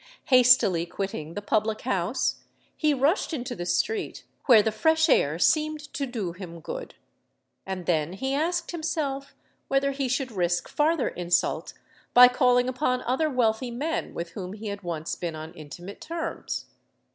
[0.29, 2.37] Hastily quitting the public house,
[2.75, 6.95] he rushed into the street, where the fresh air seemed to do him good.
[7.67, 9.35] And then he asked himself
[9.67, 11.75] whether he should risk farther insult
[12.15, 16.65] by calling upon other wealthy men with whom he had once been on intimate terms?